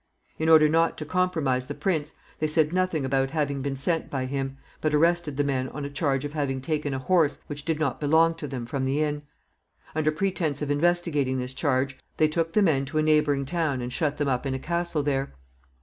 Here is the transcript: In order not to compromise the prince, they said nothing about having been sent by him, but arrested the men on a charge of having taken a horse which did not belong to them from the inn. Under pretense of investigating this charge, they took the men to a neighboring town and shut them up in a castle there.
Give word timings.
In 0.39 0.49
order 0.49 0.67
not 0.67 0.97
to 0.97 1.05
compromise 1.05 1.67
the 1.67 1.75
prince, 1.75 2.13
they 2.39 2.47
said 2.47 2.73
nothing 2.73 3.05
about 3.05 3.29
having 3.29 3.61
been 3.61 3.75
sent 3.75 4.09
by 4.09 4.25
him, 4.25 4.57
but 4.81 4.95
arrested 4.95 5.37
the 5.37 5.43
men 5.43 5.69
on 5.69 5.85
a 5.85 5.91
charge 5.91 6.25
of 6.25 6.33
having 6.33 6.59
taken 6.59 6.91
a 6.91 6.97
horse 6.97 7.39
which 7.45 7.65
did 7.65 7.79
not 7.79 7.99
belong 7.99 8.33
to 8.37 8.47
them 8.47 8.65
from 8.65 8.83
the 8.83 9.03
inn. 9.03 9.21
Under 9.93 10.11
pretense 10.11 10.59
of 10.63 10.71
investigating 10.71 11.37
this 11.37 11.53
charge, 11.53 11.99
they 12.17 12.27
took 12.27 12.53
the 12.53 12.63
men 12.63 12.83
to 12.85 12.97
a 12.97 13.03
neighboring 13.03 13.45
town 13.45 13.79
and 13.79 13.93
shut 13.93 14.17
them 14.17 14.27
up 14.27 14.47
in 14.47 14.55
a 14.55 14.59
castle 14.59 15.03
there. 15.03 15.35